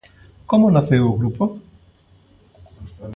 Como 0.49 0.73
naceu 0.75 1.03
o 1.07 1.17
grupo? 1.19 1.43